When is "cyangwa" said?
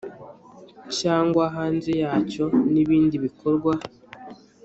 0.99-1.43